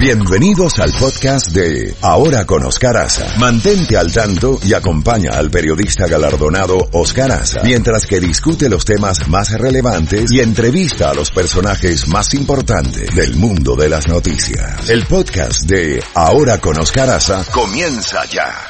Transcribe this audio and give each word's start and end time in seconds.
Bienvenidos 0.00 0.78
al 0.78 0.92
podcast 0.92 1.48
de 1.48 1.94
Ahora 2.00 2.46
con 2.46 2.64
Oscar 2.64 2.96
Aza. 2.96 3.36
Mantente 3.38 3.98
al 3.98 4.10
tanto 4.10 4.58
y 4.64 4.72
acompaña 4.72 5.32
al 5.34 5.50
periodista 5.50 6.06
galardonado 6.06 6.88
Oscar 6.92 7.30
Aza 7.30 7.60
mientras 7.64 8.06
que 8.06 8.18
discute 8.18 8.70
los 8.70 8.86
temas 8.86 9.28
más 9.28 9.52
relevantes 9.52 10.32
y 10.32 10.40
entrevista 10.40 11.10
a 11.10 11.14
los 11.14 11.30
personajes 11.30 12.08
más 12.08 12.32
importantes 12.32 13.14
del 13.14 13.36
mundo 13.36 13.76
de 13.76 13.90
las 13.90 14.08
noticias. 14.08 14.88
El 14.88 15.04
podcast 15.04 15.64
de 15.64 16.02
Ahora 16.14 16.58
con 16.58 16.80
Oscar 16.80 17.10
Aza 17.10 17.44
comienza 17.52 18.24
ya. 18.24 18.69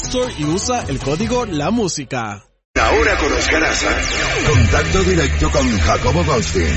Store 0.03 0.33
y 0.39 0.45
usa 0.45 0.83
el 0.89 0.99
código 0.99 1.45
La 1.45 1.69
Música. 1.69 2.41
Ahora 2.75 3.15
con 3.17 3.31
Oscar 3.33 3.63
Aza, 3.63 3.93
contacto 4.49 5.03
directo 5.03 5.49
con 5.51 5.61
Jacobo 5.77 6.23
Goldstein. 6.23 6.73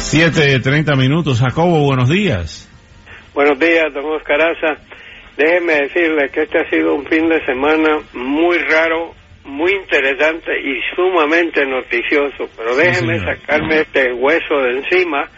7.30 0.00 0.96
minutos. 0.96 1.40
Jacobo, 1.40 1.84
buenos 1.84 2.08
días. 2.08 2.68
Buenos 3.34 3.58
días, 3.58 3.92
don 3.92 4.06
Oscar 4.16 4.40
Aza. 4.40 4.80
Déjeme 5.36 5.74
decirle 5.74 6.30
que 6.32 6.42
este 6.42 6.58
ha 6.58 6.70
sido 6.70 6.94
un 6.94 7.06
fin 7.06 7.28
de 7.28 7.44
semana 7.44 8.00
muy 8.14 8.58
raro, 8.58 9.14
muy 9.44 9.72
interesante 9.72 10.52
y 10.58 10.80
sumamente 10.96 11.66
noticioso. 11.66 12.48
Pero 12.56 12.74
déjeme 12.76 13.20
sacarme 13.20 13.80
este 13.82 14.12
hueso 14.14 14.58
de 14.58 14.78
encima, 14.78 15.28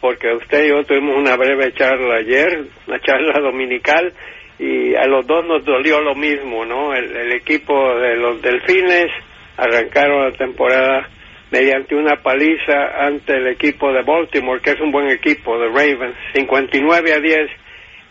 porque 0.00 0.28
usted 0.34 0.64
y 0.64 0.68
yo 0.68 0.84
tuvimos 0.84 1.16
una 1.16 1.34
breve 1.36 1.72
charla 1.72 2.16
ayer, 2.16 2.66
una 2.86 3.00
charla 3.00 3.40
dominical, 3.40 4.12
y 4.58 4.94
a 4.94 5.06
los 5.06 5.26
dos 5.26 5.44
nos 5.46 5.64
dolió 5.64 6.00
lo 6.00 6.14
mismo, 6.14 6.64
¿no? 6.64 6.94
El, 6.94 7.14
el 7.16 7.32
equipo 7.32 7.94
de 7.96 8.16
los 8.16 8.40
Delfines 8.40 9.10
arrancaron 9.56 10.24
la 10.24 10.32
temporada 10.32 11.08
mediante 11.50 11.94
una 11.94 12.16
paliza 12.16 13.06
ante 13.06 13.34
el 13.34 13.48
equipo 13.48 13.92
de 13.92 14.02
Baltimore, 14.02 14.60
que 14.60 14.70
es 14.72 14.80
un 14.80 14.90
buen 14.90 15.10
equipo, 15.10 15.58
de 15.58 15.68
Ravens, 15.68 16.16
59 16.34 17.12
a 17.12 17.20
10. 17.20 17.50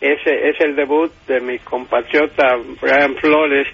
Ese 0.01 0.49
es 0.49 0.59
el 0.61 0.75
debut 0.75 1.11
de 1.27 1.41
mi 1.41 1.59
compatriota 1.59 2.57
Brian 2.81 3.15
Flores, 3.15 3.67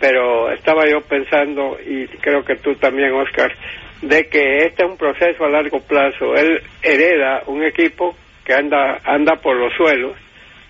pero 0.00 0.50
estaba 0.50 0.86
yo 0.88 1.00
pensando, 1.02 1.78
y 1.84 2.06
creo 2.18 2.44
que 2.44 2.56
tú 2.56 2.74
también, 2.74 3.12
Oscar, 3.12 3.52
de 4.02 4.28
que 4.28 4.58
este 4.66 4.84
es 4.84 4.90
un 4.90 4.96
proceso 4.96 5.44
a 5.44 5.50
largo 5.50 5.80
plazo. 5.80 6.34
Él 6.34 6.60
hereda 6.82 7.42
un 7.46 7.64
equipo 7.64 8.14
que 8.44 8.54
anda, 8.54 8.98
anda 9.04 9.36
por 9.36 9.56
los 9.56 9.72
suelos. 9.74 10.12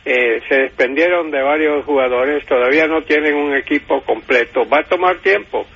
Eh, 0.08 0.40
se 0.48 0.54
desprendieron 0.54 1.32
de 1.32 1.42
varios 1.42 1.84
jugadores, 1.84 2.46
todavía 2.46 2.86
no 2.86 3.02
tienen 3.02 3.34
un 3.34 3.56
equipo 3.56 4.02
completo. 4.02 4.60
Va 4.64 4.78
a 4.78 4.88
tomar 4.88 5.18
tiempo, 5.18 5.66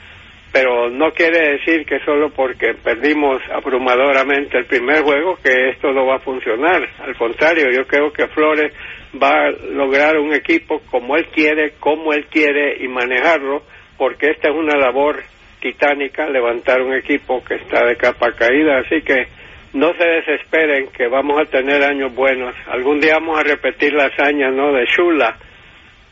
pero 0.53 0.89
no 0.89 1.11
quiere 1.11 1.57
decir 1.57 1.85
que 1.85 1.99
solo 2.05 2.31
porque 2.31 2.75
perdimos 2.75 3.43
abrumadoramente 3.53 4.57
el 4.57 4.67
primer 4.67 5.03
juego 5.03 5.37
que 5.43 5.71
esto 5.71 5.91
no 5.93 6.07
va 6.07 6.15
a 6.15 6.21
funcionar. 6.21 6.81
Al 7.01 7.17
contrario, 7.17 7.73
yo 7.73 7.85
creo 7.89 8.13
que 8.13 8.29
Flores 8.29 8.73
va 9.21 9.47
a 9.47 9.51
lograr 9.51 10.17
un 10.17 10.33
equipo 10.33 10.81
como 10.89 11.17
él 11.17 11.27
quiere, 11.35 11.73
como 11.81 12.13
él 12.13 12.27
quiere 12.27 12.85
y 12.85 12.87
manejarlo, 12.87 13.65
porque 13.99 14.31
esta 14.31 14.51
es 14.51 14.55
una 14.55 14.77
labor 14.79 15.25
titánica, 15.61 16.29
levantar 16.29 16.83
un 16.83 16.95
equipo 16.95 17.43
que 17.43 17.57
está 17.57 17.85
de 17.85 17.97
capa 17.97 18.31
caída, 18.31 18.79
así 18.79 19.03
que 19.03 19.27
no 19.73 19.93
se 19.95 20.05
desesperen 20.05 20.89
que 20.97 21.07
vamos 21.09 21.41
a 21.41 21.45
tener 21.51 21.83
años 21.83 22.15
buenos. 22.15 22.55
Algún 22.69 23.01
día 23.01 23.15
vamos 23.15 23.39
a 23.39 23.43
repetir 23.43 23.93
la 23.93 24.07
hazaña, 24.07 24.51
¿no? 24.51 24.73
De 24.73 24.85
Shula. 24.87 25.37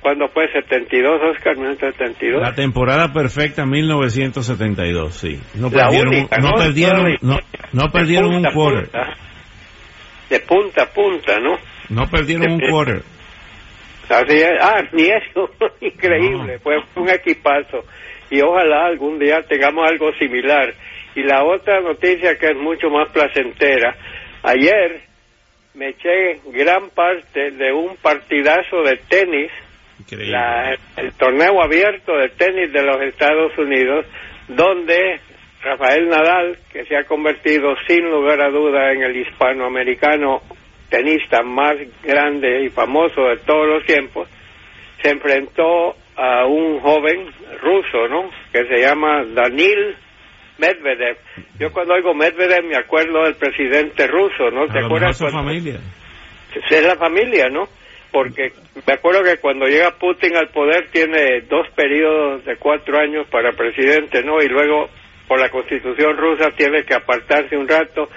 ¿Cuándo 0.01 0.29
fue? 0.29 0.45
¿72, 0.53 1.31
Oscar? 1.33 1.59
¿No 1.59 1.71
es 1.73 1.79
72? 1.79 2.41
La 2.41 2.55
temporada 2.55 3.13
perfecta 3.13 3.67
1972, 3.67 5.13
sí. 5.15 5.41
No 5.57 5.69
La 5.71 5.85
perdieron, 5.89 6.09
única, 6.15 6.37
no, 6.39 6.51
¿no? 6.51 6.55
perdieron, 6.57 7.17
no, 7.21 7.39
no 7.73 7.91
perdieron 7.91 8.29
un 8.29 8.43
punta 8.43 8.53
quarter. 8.53 8.85
punta. 8.85 9.17
De 10.31 10.41
punta 10.41 10.83
a 10.85 10.87
punta, 10.87 11.41
¿no? 11.41 11.59
No 11.89 12.07
perdieron 12.09 12.53
un 12.53 12.61
quarter. 12.71 13.03
Así 14.09 14.37
es. 14.37 14.51
Ah, 14.63 14.83
ni 14.93 15.03
eso. 15.03 15.51
Increíble. 15.81 16.59
Fue 16.61 16.77
un 16.95 17.11
equipazo. 17.11 17.85
Y 18.31 18.41
ojalá 18.41 18.87
algún 18.87 19.19
día 19.19 19.43
tengamos 19.49 19.85
algo 19.91 20.13
similar. 20.19 20.73
Y 21.19 21.23
la 21.25 21.43
otra 21.43 21.81
noticia 21.81 22.39
que 22.39 22.47
es 22.51 22.57
mucho 22.57 22.91
más 22.91 23.11
placentera. 23.11 23.97
Ayer 24.45 25.01
me 25.75 25.89
eché 25.89 26.41
gran 26.53 26.91
parte 26.91 27.51
de 27.51 27.73
un 27.73 27.97
partidazo 27.97 28.83
de 28.83 28.97
tenis, 29.09 29.51
la- 30.31 30.77
el 30.97 31.13
torneo 31.15 31.61
abierto 31.61 32.17
de 32.17 32.29
tenis 32.29 32.73
de 32.73 32.83
los 32.85 33.01
Estados 33.03 33.57
Unidos, 33.59 34.07
donde 34.47 35.19
Rafael 35.63 36.09
Nadal, 36.09 36.57
que 36.73 36.85
se 36.85 36.97
ha 36.97 37.03
convertido 37.03 37.75
sin 37.89 38.09
lugar 38.09 38.41
a 38.41 38.49
duda 38.51 38.93
en 38.93 39.03
el 39.03 39.17
hispanoamericano 39.17 40.41
tenista 40.89 41.43
más 41.43 41.75
grande 42.05 42.63
y 42.63 42.69
famoso 42.71 43.25
de 43.25 43.39
todos 43.39 43.67
los 43.67 43.85
tiempos, 43.85 44.29
se 45.03 45.11
enfrentó 45.11 45.97
a 46.17 46.47
un 46.47 46.79
joven 46.81 47.27
ruso, 47.61 48.07
¿no? 48.09 48.31
Que 48.53 48.65
se 48.67 48.79
llama 48.81 49.25
Danil 49.35 49.97
Medvedev. 50.59 51.17
Yo 51.59 51.73
cuando 51.73 51.95
oigo 51.95 52.15
Medvedev 52.15 52.65
me 52.65 52.77
acuerdo 52.77 53.25
del 53.25 53.35
presidente 53.37 54.07
ruso, 54.07 54.51
¿no? 54.51 54.67
¿Te 54.67 54.81
acuerdas? 54.81 55.17
su 55.17 55.25
cuando- 55.25 55.41
familia. 55.45 55.81
es 56.71 56.83
la 56.85 56.97
familia, 56.97 57.49
¿no? 57.49 57.69
Porque 58.11 58.53
me 58.87 58.93
acuerdo 58.95 59.23
que 59.23 59.37
cuando 59.39 59.67
llega 59.67 59.91
Putin 59.99 60.37
al 60.37 60.49
poder 60.49 60.89
tiene 60.91 61.43
dos 61.43 61.69
periodos 61.77 62.45
de 62.45 62.57
cuatro 62.57 62.99
años 62.99 63.27
para 63.31 63.53
presidente, 63.53 64.23
¿no? 64.23 64.43
Y 64.43 64.49
luego, 64.49 64.89
por 65.29 65.39
la 65.41 65.51
constitución 65.51 66.17
rusa, 66.17 66.51
tiene 66.57 66.85
que 66.85 66.95
apartarse 66.95 67.57
un 67.57 67.69
rato. 67.69 68.09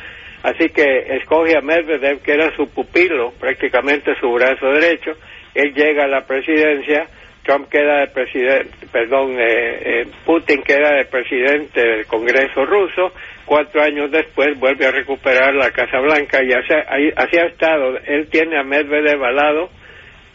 Así 0.43 0.69
que 0.69 0.83
escoge 1.17 1.55
a 1.57 1.61
Medvedev, 1.61 2.21
que 2.23 2.31
era 2.33 2.55
su 2.55 2.67
pupilo, 2.73 3.31
prácticamente 3.39 4.15
su 4.19 4.31
brazo 4.31 4.67
derecho. 4.71 5.11
Él 5.53 5.73
llega 5.75 6.05
a 6.05 6.07
la 6.07 6.25
presidencia, 6.25 7.05
Trump 7.43 7.69
queda 7.69 8.01
de 8.01 8.07
presidente, 8.07 8.87
perdón, 8.91 9.35
eh, 9.39 9.81
eh, 9.83 10.07
Putin 10.25 10.61
queda 10.61 10.95
de 10.95 11.05
presidente 11.05 11.81
del 11.81 12.05
Congreso 12.05 12.65
ruso. 12.65 13.13
Cuatro 13.45 13.81
años 13.81 14.11
después 14.11 14.57
vuelve 14.59 14.85
a 14.85 14.91
recuperar 14.91 15.53
la 15.55 15.71
Casa 15.71 15.99
Blanca 15.99 16.39
y 16.43 16.53
así, 16.53 16.73
así 17.15 17.37
ha 17.37 17.45
estado. 17.47 17.97
Él 18.05 18.29
tiene 18.29 18.59
a 18.59 18.63
Medvedev 18.63 19.23
al 19.23 19.35
lado 19.35 19.69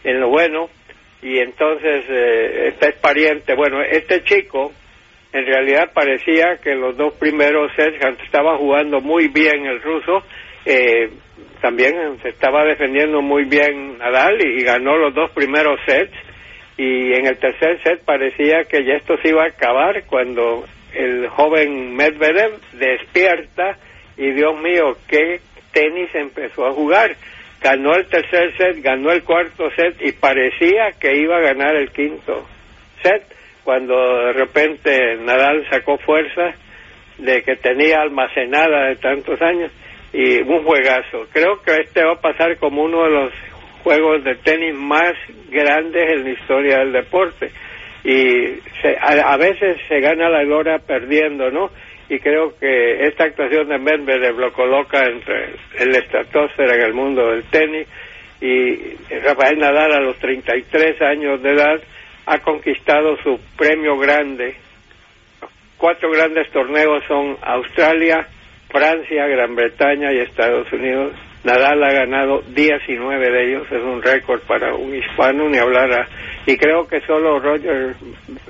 en 0.03 0.19
lo 0.19 0.29
bueno 0.29 0.69
y 1.21 1.39
entonces 1.39 2.05
eh, 2.09 2.67
este 2.67 2.89
es 2.89 2.95
pariente. 2.95 3.55
Bueno, 3.55 3.81
este 3.81 4.23
chico 4.23 4.73
en 5.33 5.45
realidad 5.45 5.91
parecía 5.93 6.57
que 6.61 6.75
los 6.75 6.97
dos 6.97 7.13
primeros 7.13 7.71
sets 7.75 8.03
estaba 8.23 8.57
jugando 8.57 8.99
muy 8.99 9.29
bien 9.29 9.65
el 9.65 9.81
ruso. 9.81 10.23
eh, 10.65 11.09
también 11.61 12.19
se 12.21 12.29
estaba 12.29 12.63
defendiendo 12.65 13.21
muy 13.21 13.45
bien 13.45 13.97
Nadal 13.97 14.37
y 14.45 14.63
ganó 14.63 14.95
los 14.97 15.13
dos 15.13 15.31
primeros 15.31 15.79
sets 15.87 16.13
y 16.77 17.13
en 17.13 17.25
el 17.25 17.37
tercer 17.37 17.81
set 17.81 18.03
parecía 18.05 18.63
que 18.65 18.85
ya 18.85 18.93
esto 18.93 19.17
se 19.17 19.29
iba 19.29 19.43
a 19.43 19.47
acabar 19.47 20.03
cuando 20.05 20.65
el 20.93 21.27
joven 21.27 21.95
Medvedev 21.95 22.59
despierta 22.73 23.77
y 24.15 24.31
Dios 24.31 24.59
mío, 24.61 24.97
qué 25.07 25.39
tenis 25.71 26.09
empezó 26.13 26.67
a 26.67 26.73
jugar. 26.73 27.15
Ganó 27.61 27.95
el 27.95 28.05
tercer 28.07 28.55
set, 28.57 28.81
ganó 28.81 29.11
el 29.11 29.23
cuarto 29.23 29.69
set 29.75 29.95
y 30.01 30.11
parecía 30.11 30.91
que 30.99 31.17
iba 31.17 31.37
a 31.37 31.41
ganar 31.41 31.75
el 31.75 31.91
quinto 31.91 32.45
set 33.01 33.23
cuando 33.63 33.95
de 34.27 34.33
repente 34.33 35.17
Nadal 35.17 35.67
sacó 35.69 35.97
fuerza 35.97 36.53
de 37.17 37.41
que 37.41 37.55
tenía 37.55 38.01
almacenada 38.01 38.87
de 38.87 38.95
tantos 38.95 39.41
años 39.41 39.71
y 40.13 40.41
un 40.41 40.63
juegazo. 40.63 41.27
Creo 41.33 41.61
que 41.63 41.75
este 41.83 42.03
va 42.03 42.13
a 42.13 42.21
pasar 42.21 42.57
como 42.57 42.83
uno 42.83 43.03
de 43.03 43.09
los 43.09 43.33
juegos 43.83 44.23
de 44.23 44.35
tenis 44.35 44.75
más 44.75 45.13
grandes 45.49 46.09
en 46.11 46.23
la 46.23 46.29
historia 46.31 46.79
del 46.79 46.91
deporte 46.91 47.51
y 48.03 48.59
a, 49.01 49.35
veces 49.37 49.77
se 49.89 49.99
gana 49.99 50.29
la 50.29 50.43
gloria 50.43 50.79
perdiendo, 50.79 51.51
¿no? 51.51 51.69
Y 52.09 52.19
creo 52.19 52.57
que 52.57 53.05
esta 53.05 53.25
actuación 53.25 53.67
de 53.67 53.77
Medvedev 53.79 54.39
lo 54.39 54.53
coloca 54.53 55.03
entre 55.05 55.55
el 55.77 55.93
estratosfera 55.93 56.75
en 56.75 56.81
el 56.83 56.93
mundo 56.93 57.31
del 57.31 57.43
tenis 57.49 57.85
y 58.39 58.95
Rafael 59.23 59.57
Nadal 59.59 59.91
a 59.91 59.99
los 59.99 60.17
33 60.19 61.01
años 61.01 61.41
de 61.43 61.51
edad 61.51 61.81
ha 62.27 62.39
conquistado 62.39 63.17
su 63.23 63.39
premio 63.57 63.97
grande. 63.97 64.55
Cuatro 65.77 66.09
grandes 66.11 66.49
torneos 66.51 67.03
son 67.07 67.37
Australia, 67.41 68.25
Francia, 68.69 69.27
Gran 69.27 69.55
Bretaña 69.55 70.13
y 70.13 70.19
Estados 70.19 70.71
Unidos. 70.71 71.13
Nadal 71.47 71.81
ha 71.81 71.93
ganado 71.93 72.41
19 72.41 73.31
de 73.31 73.47
ellos, 73.47 73.67
es 73.71 73.81
un 73.81 74.01
récord 74.01 74.41
para 74.41 74.75
un 74.75 74.93
hispano, 74.93 75.47
ni 75.47 75.57
hablar 75.57 75.89
a... 75.93 76.07
Y 76.45 76.57
creo 76.57 76.85
que 76.85 76.99
solo 77.07 77.39
Roger 77.39 77.95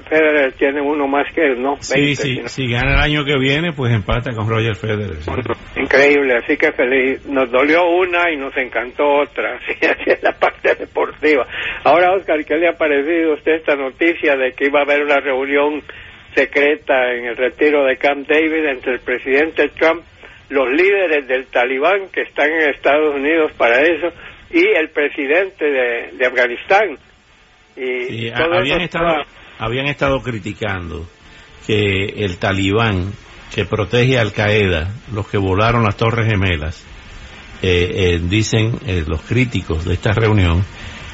Federer 0.09 0.53
tiene 0.53 0.81
uno 0.81 1.07
más 1.07 1.31
que 1.31 1.45
él, 1.45 1.61
¿no? 1.61 1.77
sí, 1.79 2.15
sí, 2.15 2.41
si 2.45 2.67
gana 2.67 2.95
el 2.95 2.99
año 2.99 3.23
que 3.23 3.37
viene, 3.37 3.71
pues 3.71 3.93
empata 3.93 4.31
con 4.33 4.49
Roger 4.49 4.75
Federer. 4.75 5.17
Increíble, 5.75 6.37
así 6.37 6.57
que 6.57 6.71
feliz. 6.71 7.23
Nos 7.27 7.51
dolió 7.51 7.87
una 7.87 8.31
y 8.31 8.37
nos 8.37 8.57
encantó 8.57 9.03
otra, 9.21 9.57
así 9.57 9.73
es 10.07 10.23
la 10.23 10.31
parte 10.31 10.73
deportiva. 10.73 11.45
Ahora, 11.83 12.15
Oscar, 12.15 12.43
¿qué 12.45 12.55
le 12.55 12.67
ha 12.67 12.77
parecido 12.77 13.33
a 13.33 13.35
usted 13.35 13.57
esta 13.57 13.75
noticia 13.75 14.35
de 14.35 14.53
que 14.53 14.65
iba 14.65 14.79
a 14.79 14.83
haber 14.83 15.03
una 15.03 15.19
reunión 15.19 15.83
secreta 16.33 17.13
en 17.13 17.25
el 17.25 17.37
retiro 17.37 17.85
de 17.85 17.97
Camp 17.97 18.27
David 18.27 18.65
entre 18.65 18.93
el 18.93 18.99
presidente 19.01 19.69
Trump 19.69 20.01
los 20.49 20.69
líderes 20.69 21.27
del 21.27 21.47
talibán 21.47 22.09
que 22.09 22.21
están 22.21 22.49
en 22.49 22.69
Estados 22.69 23.15
Unidos 23.15 23.51
para 23.57 23.81
eso 23.81 24.07
y 24.49 24.63
el 24.63 24.89
presidente 24.89 25.65
de, 25.65 26.25
Afganistán. 26.25 26.97
Y 27.75 28.29
habían, 28.29 28.81
estado, 28.81 29.23
habían 29.59 29.87
estado 29.87 30.21
criticando 30.21 31.05
que 31.65 32.05
el 32.25 32.37
talibán 32.37 33.11
que 33.53 33.65
protege 33.65 34.17
a 34.17 34.21
Al 34.21 34.33
Qaeda, 34.33 34.89
los 35.13 35.27
que 35.27 35.37
volaron 35.37 35.83
las 35.83 35.97
Torres 35.97 36.27
Gemelas, 36.27 36.83
eh, 37.61 38.13
eh, 38.15 38.21
dicen 38.21 38.79
eh, 38.85 39.03
los 39.07 39.21
críticos 39.21 39.83
de 39.83 39.95
esta 39.95 40.11
reunión 40.11 40.63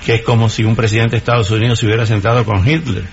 que 0.05 0.15
es 0.15 0.21
como 0.23 0.49
si 0.49 0.65
un 0.65 0.75
presidente 0.75 1.11
de 1.11 1.19
Estados 1.19 1.49
Unidos 1.51 1.79
se 1.79 1.85
hubiera 1.85 2.05
sentado 2.05 2.43
con 2.43 2.67
Hitler 2.67 3.05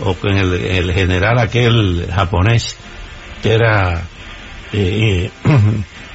o 0.00 0.14
con 0.14 0.36
el 0.36 0.92
general 0.92 1.38
aquel 1.38 2.08
japonés 2.12 2.76
que 3.40 3.52
era 3.52 4.02
eh, 4.72 5.30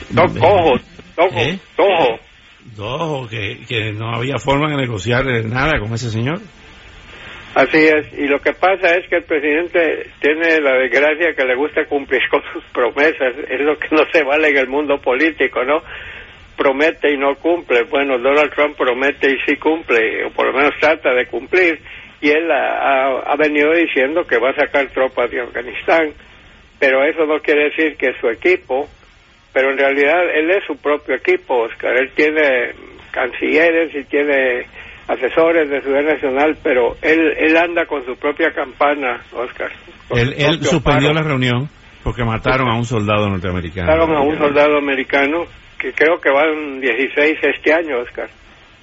dos 0.10 0.38
cojos, 0.38 0.82
¿Eh? 1.36 1.60
dos 2.76 3.30
que, 3.30 3.60
que 3.68 3.92
no 3.92 4.16
había 4.16 4.38
forma 4.38 4.70
de 4.70 4.78
negociar 4.78 5.26
nada 5.46 5.80
con 5.80 5.94
ese 5.94 6.10
señor. 6.10 6.40
Así 7.56 7.78
es, 7.78 8.14
y 8.14 8.28
lo 8.28 8.40
que 8.40 8.54
pasa 8.54 8.96
es 8.98 9.10
que 9.10 9.16
el 9.16 9.24
presidente 9.24 10.12
tiene 10.22 10.60
la 10.62 10.74
desgracia 10.78 11.34
que 11.36 11.44
le 11.44 11.56
gusta 11.56 11.86
cumplir 11.86 12.22
con 12.30 12.44
sus 12.54 12.64
promesas, 12.66 13.34
es 13.50 13.62
lo 13.62 13.80
que 13.80 13.88
no 13.92 14.04
se 14.12 14.22
vale 14.24 14.50
en 14.50 14.58
el 14.58 14.68
mundo 14.68 15.00
político, 15.02 15.64
¿no? 15.64 15.82
Promete 16.56 17.12
y 17.12 17.18
no 17.18 17.34
cumple. 17.36 17.84
Bueno, 17.84 18.20
Donald 18.20 18.54
Trump 18.54 18.78
promete 18.78 19.32
y 19.32 19.38
sí 19.48 19.56
cumple, 19.58 20.26
o 20.26 20.30
por 20.32 20.48
lo 20.48 20.54
menos 20.54 20.74
trata 20.80 21.14
de 21.14 21.26
cumplir, 21.26 21.80
y 22.22 22.30
él 22.30 22.52
ha, 22.52 23.22
ha 23.26 23.36
venido 23.38 23.74
diciendo 23.74 24.24
que 24.28 24.38
va 24.38 24.52
a 24.52 24.56
sacar 24.56 24.88
tropas 24.90 25.32
de 25.32 25.42
Afganistán 25.42 26.14
pero 26.80 27.04
eso 27.04 27.26
no 27.26 27.40
quiere 27.40 27.70
decir 27.70 27.98
que 27.98 28.14
su 28.20 28.28
equipo, 28.30 28.88
pero 29.54 29.72
en 29.72 29.78
realidad 29.78 30.24
él 30.36 30.52
es 30.52 30.64
su 30.66 30.78
propio 30.78 31.16
equipo, 31.16 31.64
Oscar. 31.64 31.96
Él 31.98 32.12
tiene 32.16 32.72
cancilleres 33.12 33.94
y 33.96 34.04
tiene 34.04 34.66
asesores 35.08 35.70
de 35.70 35.82
seguridad 35.82 36.14
nacional, 36.14 36.58
pero 36.62 36.96
él, 37.02 37.34
él 37.38 37.58
anda 37.58 37.86
con 37.86 38.06
su 38.06 38.16
propia 38.18 38.52
campana, 38.52 39.22
Oscar. 39.34 39.72
Él, 40.12 40.36
él 40.38 40.64
suspendió 40.64 41.14
la 41.14 41.24
reunión 41.24 41.70
porque 42.04 42.24
mataron 42.24 42.70
a 42.70 42.78
un 42.78 42.86
soldado 42.86 43.28
norteamericano. 43.30 43.88
Mataron 43.88 44.16
a 44.16 44.22
un 44.22 44.38
soldado 44.38 44.78
americano, 44.78 45.46
que 45.80 45.92
creo 45.94 46.22
que 46.22 46.30
van 46.30 46.80
16 46.80 47.38
este 47.42 47.74
año, 47.74 48.00
Oscar, 48.00 48.30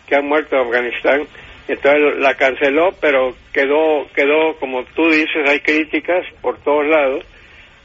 que 0.06 0.17
han 0.17 0.26
muerto 0.26 0.56
en 0.56 0.62
Afganistán. 0.67 1.20
Entonces 1.67 2.19
la 2.19 2.35
canceló, 2.35 2.91
pero 3.00 3.35
quedó, 3.52 4.06
quedó, 4.14 4.56
como 4.61 4.85
tú 4.94 5.08
dices, 5.08 5.49
hay 5.49 5.61
críticas 5.61 6.26
por 6.43 6.58
todos 6.58 6.87
lados 6.87 7.25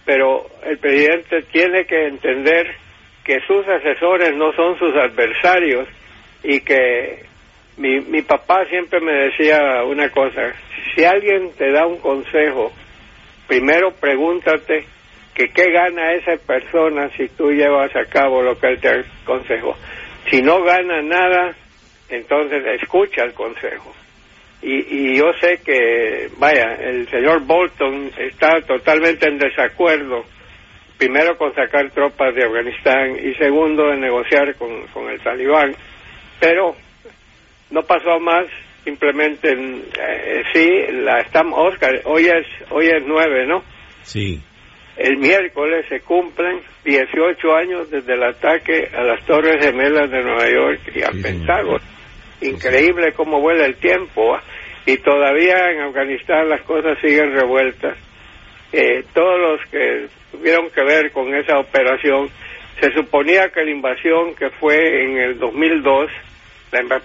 pero 0.10 0.44
el 0.64 0.80
presidente 0.80 1.44
tiene 1.52 1.86
que 1.86 2.08
entender 2.08 2.66
que 3.24 3.42
sus 3.42 3.64
asesores 3.68 4.36
no 4.36 4.52
son 4.54 4.76
sus 4.80 4.96
adversarios 4.96 5.88
y 6.44 6.62
que 6.62 7.26
mi, 7.78 8.00
mi 8.00 8.24
papá 8.24 8.66
siempre 8.66 9.02
me 9.02 9.12
decía 9.12 9.84
una 9.84 10.10
cosa, 10.10 10.52
si 10.96 11.04
alguien 11.04 11.52
te 11.56 11.72
da 11.72 11.86
un 11.86 12.00
consejo, 12.00 12.72
primero 13.48 13.92
pregúntate 13.92 14.88
que 15.36 15.50
qué 15.50 15.72
gana 15.72 16.14
esa 16.14 16.38
persona 16.44 17.12
si 17.16 17.28
tú 17.28 17.52
llevas 17.52 17.96
a 17.96 18.06
cabo 18.06 18.42
lo 18.42 18.60
que 18.60 18.66
él 18.66 18.80
te 18.82 18.90
aconsejó. 19.22 19.78
Si 20.32 20.42
no 20.42 20.64
gana 20.64 21.04
nada, 21.04 21.54
entonces 22.10 22.66
escucha 22.82 23.26
el 23.26 23.34
consejo. 23.34 23.94
Y, 24.62 25.18
yo 25.18 25.32
sé 25.40 25.62
que, 25.64 26.30
vaya, 26.38 26.76
el 26.82 27.08
señor 27.10 27.46
Bolton 27.46 28.12
está 28.18 28.60
totalmente 28.62 29.28
en 29.30 29.38
desacuerdo, 29.38 30.26
primero 30.98 31.38
con 31.38 31.56
sacar 31.56 31.90
tropas 31.92 32.36
de 32.36 32.44
Afganistán 32.44 33.16
y 33.24 33.34
segundo 33.36 33.94
en 33.94 34.02
negociar 34.02 34.56
con, 34.56 34.86
con 34.88 35.10
el 35.10 35.22
talibán, 35.22 35.74
pero 36.42 36.76
no 37.72 37.84
pasó 37.84 38.20
más, 38.20 38.48
simplemente 38.84 39.52
eh, 39.54 40.44
sí, 40.54 40.70
la 40.92 41.22
estamos, 41.22 41.58
Oscar, 41.74 42.02
hoy 42.04 42.26
es, 42.26 42.46
hoy 42.72 42.88
es 42.88 43.04
nueve, 43.06 43.46
¿no? 43.48 43.64
Sí. 44.02 44.42
El 44.98 45.18
miércoles 45.18 45.86
se 45.88 46.02
cumplen 46.02 46.60
18 46.84 47.56
años 47.56 47.90
desde 47.90 48.14
el 48.14 48.24
ataque 48.24 48.90
a 48.94 49.04
las 49.04 49.26
Torres 49.26 49.64
Gemelas 49.64 50.12
de 50.12 50.22
Nueva 50.22 50.50
York 50.50 50.82
y 50.94 51.02
al 51.02 51.22
Pentágono. 51.22 51.99
Increíble 52.42 53.14
cómo 53.14 53.42
vuela 53.42 53.66
el 53.66 53.76
tiempo. 53.76 54.36
¿ah? 54.36 54.42
Y 54.86 54.98
todavía 54.98 55.72
en 55.72 55.82
Afganistán 55.82 56.50
las 56.50 56.62
cosas 56.62 56.98
siguen 57.02 57.34
revueltas. 57.34 57.98
Eh, 58.72 59.04
todos 59.14 59.40
los 59.40 59.70
que 59.70 60.08
tuvieron 60.32 60.70
que 60.70 60.84
ver 60.84 61.12
con 61.12 61.34
esa 61.36 61.58
operación, 61.58 62.30
se 62.80 62.92
suponía 62.94 63.50
que 63.50 63.64
la 63.64 63.72
invasión 63.72 64.36
que 64.36 64.50
fue 64.52 65.04
en 65.04 65.18
el 65.18 65.40
2002 65.40 66.12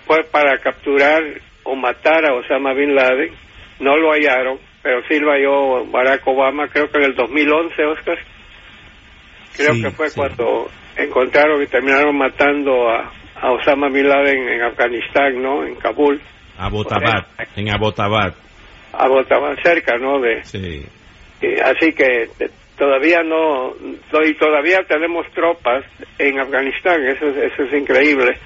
fue 0.06 0.24
para 0.30 0.58
capturar 0.58 1.22
o 1.64 1.74
matar 1.74 2.24
a 2.26 2.34
Osama 2.34 2.74
Bin 2.74 2.94
Laden. 2.94 3.32
No 3.80 3.96
lo 3.96 4.12
hallaron, 4.12 4.58
pero 4.82 5.00
sí 5.08 5.18
lo 5.18 5.32
halló 5.32 5.84
Barack 5.86 6.26
Obama, 6.26 6.68
creo 6.68 6.88
que 6.90 6.98
en 6.98 7.04
el 7.04 7.14
2011, 7.14 7.84
Oscar. 7.84 8.18
Creo 9.56 9.72
que 9.82 9.90
fue 9.90 10.08
cuando 10.14 10.68
encontraron 10.96 11.62
y 11.62 11.66
terminaron 11.66 12.16
matando 12.16 12.88
a, 12.90 13.10
a 13.44 13.52
Osama 13.52 13.90
Bin 13.90 14.08
Laden 14.08 14.48
en 14.48 14.62
Afganistán, 14.62 15.42
¿no? 15.42 15.66
En 15.66 15.74
Kabul. 15.74 16.18
Abbottabad, 16.56 17.26
en 17.56 17.68
Abbottabad. 17.68 18.32
Abbottabad, 18.94 19.56
cerca, 19.62 19.98
¿no? 19.98 20.18
De, 20.18 20.42
sí. 20.44 20.82
así 21.62 21.92
que 21.92 22.30
todavía 22.78 23.22
no, 23.22 23.74
y 24.24 24.34
todavía 24.34 24.78
tenemos 24.88 25.26
tropas 25.32 25.84
en 26.18 26.40
Afganistán, 26.40 27.06
eso, 27.06 27.26
eso 27.26 27.62
es 27.64 27.72
increíble. 27.74 28.38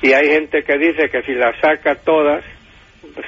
Y 0.00 0.12
hay 0.12 0.26
gente 0.28 0.62
que 0.62 0.78
dice 0.78 1.10
que 1.10 1.22
si 1.22 1.34
las 1.34 1.60
saca 1.60 1.94
todas, 1.96 2.42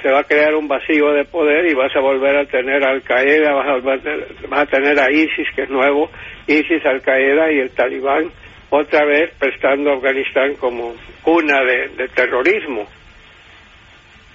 se 0.02 0.10
va 0.10 0.20
a 0.20 0.24
crear 0.24 0.54
un 0.54 0.66
vacío 0.66 1.12
de 1.12 1.24
poder 1.24 1.66
y 1.70 1.74
vas 1.74 1.94
a 1.94 2.00
volver 2.00 2.38
a 2.38 2.46
tener 2.46 2.82
Al 2.86 3.02
Qaeda, 3.02 3.52
vas 3.52 3.66
a, 3.68 4.48
vas 4.48 4.62
a 4.62 4.66
tener 4.66 4.98
a 4.98 5.10
ISIS, 5.10 5.48
que 5.54 5.64
es 5.64 5.70
nuevo, 5.70 6.10
ISIS, 6.46 6.86
Al 6.86 7.02
Qaeda 7.02 7.52
y 7.52 7.58
el 7.58 7.70
Talibán 7.70 8.30
otra 8.70 9.04
vez 9.04 9.32
prestando 9.38 9.90
a 9.90 9.96
Afganistán 9.96 10.54
como 10.56 10.94
cuna 11.22 11.60
de, 11.62 12.08
terrorismo. 12.08 12.86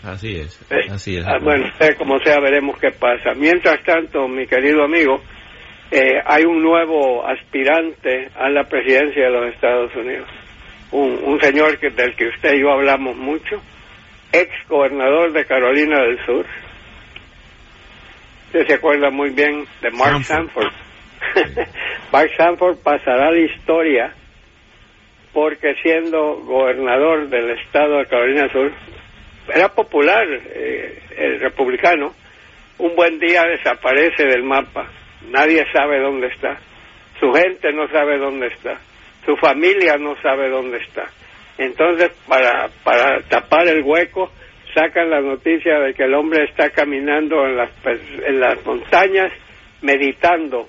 Así 0.04 0.36
es, 0.36 0.62
eh, 0.70 0.90
así 0.92 1.18
es. 1.18 1.26
Ah, 1.26 1.38
bueno, 1.42 1.66
como 1.98 2.20
sea, 2.20 2.40
veremos 2.40 2.78
qué 2.78 2.92
pasa. 2.92 3.34
Mientras 3.36 3.82
tanto, 3.84 4.28
mi 4.28 4.46
querido 4.48 4.84
amigo, 4.84 5.22
eh, 5.92 6.20
hay 6.26 6.44
un 6.44 6.62
nuevo 6.62 7.26
aspirante 7.26 8.30
a 8.36 8.50
la 8.50 8.66
presidencia 8.66 9.26
de 9.26 9.30
los 9.30 9.54
Estados 9.54 9.96
Unidos. 9.96 10.28
Un, 10.92 11.40
señor 11.42 11.80
que, 11.80 11.90
del 11.90 12.16
que 12.16 12.28
usted 12.28 12.54
y 12.54 12.62
yo 12.62 12.72
hablamos 12.72 13.16
mucho, 13.16 13.62
ex 14.32 14.52
gobernador 14.68 15.32
de 15.32 15.46
Carolina 15.46 16.04
del 16.04 16.24
Sur. 16.26 16.46
Usted 18.48 18.68
se 18.68 18.74
acuerda 18.76 19.10
muy 19.10 19.32
bien 19.32 19.66
de 19.82 19.90
Mark 19.92 20.24
Sanford. 20.24 20.72
Mark 22.12 22.30
Sanford 22.38 22.78
pasará 22.84 23.32
la 23.32 23.40
historia 23.40 24.14
porque 25.34 25.76
siendo 25.82 26.36
gobernador 26.44 27.28
del 27.30 27.52
estado 27.52 27.98
de 27.98 28.06
Carolina 28.06 28.50
Sur, 28.52 28.72
era 29.54 29.70
popular, 29.70 30.26
eh, 30.30 31.00
el 31.18 31.40
republicano, 31.40 32.14
un 32.78 32.96
buen 32.96 33.20
día 33.20 33.44
desaparece 33.44 34.26
del 34.26 34.44
mapa 34.44 34.90
nadie 35.30 35.66
sabe 35.72 36.00
dónde 36.00 36.28
está, 36.28 36.58
su 37.20 37.32
gente 37.34 37.72
no 37.74 37.88
sabe 37.90 38.18
dónde 38.18 38.48
está, 38.48 38.80
su 39.26 39.36
familia 39.38 39.98
no 39.98 40.16
sabe 40.22 40.50
dónde 40.50 40.78
está. 40.78 41.06
Entonces, 41.58 42.12
para, 42.28 42.70
para 42.84 43.22
tapar 43.22 43.68
el 43.68 43.84
hueco, 43.84 44.32
sacan 44.74 45.10
la 45.10 45.22
noticia 45.22 45.80
de 45.80 45.94
que 45.94 46.04
el 46.04 46.16
hombre 46.16 46.46
está 46.46 46.70
caminando 46.72 47.46
en 47.46 47.58
las, 47.58 47.70
en 47.86 48.40
las 48.40 48.66
montañas 48.66 49.32
meditando. 49.82 50.68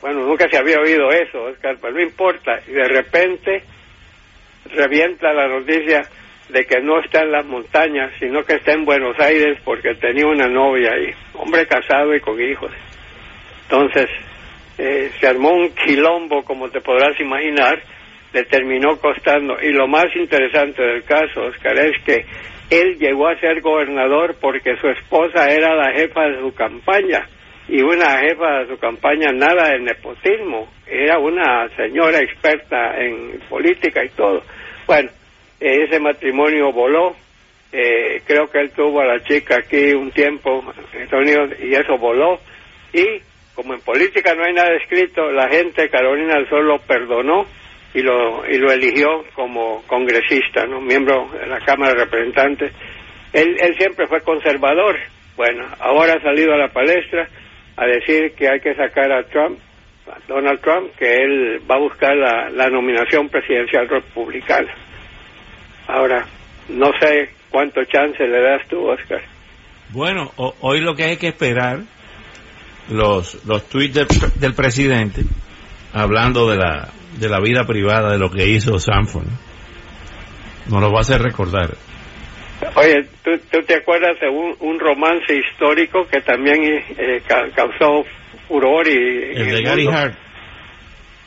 Bueno, 0.00 0.20
nunca 0.26 0.48
se 0.48 0.58
había 0.58 0.78
oído 0.78 1.10
eso, 1.10 1.42
Oscar, 1.44 1.76
pero 1.80 1.94
no 1.94 2.00
importa. 2.00 2.60
Y 2.66 2.72
de 2.72 2.88
repente 2.88 3.62
revienta 4.74 5.32
la 5.32 5.48
noticia 5.48 6.02
de 6.48 6.64
que 6.64 6.80
no 6.80 7.00
está 7.00 7.22
en 7.22 7.32
las 7.32 7.46
montañas, 7.46 8.12
sino 8.18 8.42
que 8.44 8.54
está 8.54 8.72
en 8.72 8.84
Buenos 8.84 9.18
Aires 9.18 9.58
porque 9.64 9.94
tenía 9.94 10.26
una 10.26 10.48
novia 10.48 10.92
ahí, 10.92 11.12
hombre 11.34 11.66
casado 11.66 12.14
y 12.14 12.20
con 12.20 12.40
hijos. 12.40 12.72
Entonces, 13.62 14.08
eh, 14.78 15.10
se 15.20 15.26
armó 15.26 15.50
un 15.52 15.74
quilombo, 15.74 16.42
como 16.42 16.68
te 16.70 16.80
podrás 16.80 17.18
imaginar, 17.20 17.80
le 18.32 18.44
terminó 18.44 18.96
costando. 18.96 19.56
Y 19.62 19.72
lo 19.72 19.86
más 19.86 20.06
interesante 20.16 20.82
del 20.82 21.04
caso, 21.04 21.42
Oscar, 21.46 21.78
es 21.78 22.02
que 22.04 22.24
él 22.70 22.98
llegó 22.98 23.28
a 23.28 23.38
ser 23.38 23.60
gobernador 23.60 24.36
porque 24.40 24.76
su 24.76 24.88
esposa 24.88 25.48
era 25.50 25.74
la 25.74 25.92
jefa 25.92 26.22
de 26.22 26.40
su 26.40 26.54
campaña. 26.54 27.26
Y 27.72 27.82
una 27.82 28.18
jefa 28.18 28.58
de 28.58 28.66
su 28.66 28.78
campaña 28.78 29.30
nada 29.30 29.70
de 29.70 29.78
nepotismo, 29.78 30.68
era 30.88 31.20
una 31.20 31.68
señora 31.76 32.18
experta 32.18 33.00
en 33.00 33.38
política 33.48 34.04
y 34.04 34.08
todo. 34.08 34.42
Bueno, 34.88 35.08
ese 35.60 36.00
matrimonio 36.00 36.72
voló, 36.72 37.14
eh, 37.70 38.22
creo 38.26 38.50
que 38.50 38.58
él 38.58 38.72
tuvo 38.72 39.02
a 39.02 39.06
la 39.06 39.22
chica 39.22 39.58
aquí 39.58 39.92
un 39.92 40.10
tiempo 40.10 40.64
Unidos 41.12 41.50
y 41.62 41.72
eso 41.72 41.96
voló. 41.96 42.40
Y 42.92 43.06
como 43.54 43.74
en 43.74 43.80
política 43.82 44.34
no 44.34 44.42
hay 44.44 44.52
nada 44.52 44.74
escrito, 44.74 45.30
la 45.30 45.48
gente 45.48 45.88
Carolina 45.90 46.34
del 46.34 46.48
Sol 46.48 46.66
lo 46.66 46.78
perdonó 46.80 47.46
y 47.94 48.02
lo, 48.02 48.44
y 48.48 48.58
lo 48.58 48.72
eligió 48.72 49.24
como 49.36 49.84
congresista, 49.86 50.66
¿no? 50.66 50.80
miembro 50.80 51.28
de 51.40 51.46
la 51.46 51.60
Cámara 51.60 51.94
de 51.94 52.04
Representantes. 52.04 52.72
Él, 53.32 53.56
él 53.60 53.76
siempre 53.78 54.08
fue 54.08 54.22
conservador. 54.22 54.98
Bueno, 55.36 55.68
ahora 55.78 56.14
ha 56.14 56.20
salido 56.20 56.52
a 56.52 56.58
la 56.58 56.68
palestra 56.68 57.28
a 57.80 57.86
decir 57.86 58.34
que 58.36 58.46
hay 58.46 58.60
que 58.60 58.74
sacar 58.74 59.10
a 59.10 59.22
Trump, 59.24 59.58
a 60.06 60.18
Donald 60.28 60.60
Trump, 60.60 60.90
que 60.98 61.14
él 61.16 61.62
va 61.68 61.76
a 61.76 61.78
buscar 61.78 62.14
la, 62.14 62.68
nominación 62.68 63.30
presidencial 63.30 63.88
republicana. 63.88 64.70
Ahora, 65.88 66.26
no 66.68 66.90
sé 67.00 67.30
cuánto 67.48 67.82
chance 67.86 68.22
le 68.22 68.42
das 68.42 68.68
tú, 68.68 68.86
Oscar. 68.86 69.22
Bueno, 69.92 70.30
hoy 70.36 70.80
lo 70.82 70.94
que 70.94 71.04
hay 71.04 71.16
que 71.16 71.28
esperar, 71.28 71.78
los, 72.90 73.46
los 73.46 73.66
tweets 73.70 74.38
del 74.38 74.52
presidente, 74.54 75.22
hablando 75.94 76.50
de 76.50 76.58
la, 76.58 76.90
de 77.18 77.28
la 77.30 77.40
vida 77.40 77.64
privada, 77.66 78.12
de 78.12 78.18
lo 78.18 78.30
que 78.30 78.46
hizo 78.46 78.78
Sanford. 78.78 79.26
Nos 80.68 80.82
lo 80.82 80.92
va 80.92 80.98
a 80.98 81.00
hacer 81.00 81.22
recordar. 81.22 81.70
Oye, 82.76 83.06
¿tú, 83.24 83.62
te 83.62 83.74
acuerdas 83.74 84.20
de 84.20 84.28
un, 84.28 84.78
romance 84.78 85.34
histórico 85.34 86.06
que 86.06 86.20
también 86.20 86.62
eh, 86.64 87.22
causó 87.26 88.04
furor 88.48 88.86
y... 88.86 89.32
El 89.34 89.50
de 89.50 89.62
Gary 89.62 89.86
Hart. 89.86 90.14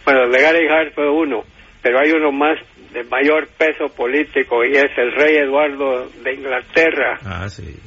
Bueno, 0.05 0.23
el 0.25 0.31
de 0.31 0.41
Gary 0.41 0.67
Hart 0.67 0.93
fue 0.93 1.09
uno, 1.09 1.43
pero 1.81 1.99
hay 1.99 2.11
uno 2.11 2.31
más 2.31 2.59
de 2.91 3.03
mayor 3.05 3.47
peso 3.57 3.87
político 3.95 4.63
y 4.63 4.71
es 4.75 4.91
el 4.97 5.11
rey 5.13 5.37
Eduardo 5.37 6.07
de 6.23 6.33
Inglaterra. 6.33 7.19
Ah, 7.25 7.49
sí. 7.49 7.79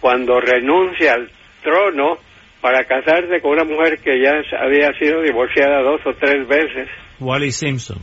Cuando 0.00 0.40
renuncia 0.40 1.14
al 1.14 1.30
trono, 1.62 2.18
para 2.64 2.84
casarse 2.84 3.42
con 3.42 3.52
una 3.52 3.64
mujer 3.64 3.98
que 3.98 4.22
ya 4.22 4.32
había 4.58 4.90
sido 4.98 5.20
divorciada 5.20 5.82
dos 5.82 6.00
o 6.06 6.14
tres 6.14 6.48
veces. 6.48 6.88
Wally 7.20 7.50
Simpson. 7.50 7.98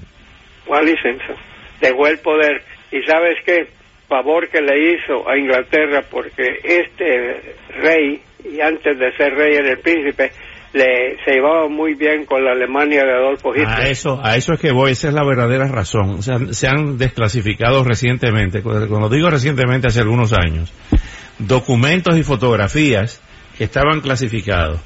Wally 0.68 0.96
Simpson. 1.02 1.36
Dejó 1.80 2.08
el 2.08 2.20
poder. 2.20 2.62
¿Y 2.92 3.02
sabes 3.02 3.38
qué? 3.44 3.68
Favor 4.12 4.50
que 4.50 4.60
le 4.60 4.92
hizo 4.92 5.26
a 5.26 5.38
Inglaterra 5.38 6.04
porque 6.12 6.60
este 6.66 7.56
rey, 7.82 8.22
y 8.44 8.60
antes 8.60 9.00
de 9.00 9.16
ser 9.16 9.34
rey 9.36 9.56
era 9.56 9.70
el 9.72 9.80
príncipe, 9.80 10.34
le, 10.74 11.16
se 11.24 11.32
llevaba 11.32 11.70
muy 11.70 11.94
bien 11.94 12.26
con 12.26 12.44
la 12.44 12.52
Alemania 12.52 13.06
de 13.06 13.14
Adolfo 13.14 13.56
Hitler. 13.56 13.70
A 13.70 13.88
eso, 13.88 14.20
a 14.22 14.36
eso 14.36 14.52
es 14.52 14.60
que 14.60 14.74
voy, 14.74 14.92
esa 14.92 15.08
es 15.08 15.14
la 15.14 15.24
verdadera 15.24 15.66
razón. 15.70 16.10
O 16.10 16.22
sea, 16.22 16.40
se 16.52 16.68
han 16.68 16.98
desclasificado 16.98 17.86
recientemente, 17.86 18.62
cuando 18.62 19.08
digo 19.08 19.30
recientemente, 19.30 19.88
hace 19.88 20.02
algunos 20.02 20.34
años, 20.34 20.74
documentos 21.40 22.18
y 22.18 22.24
fotografías 22.24 23.22
estaban 23.60 24.02
clasificados, 24.02 24.82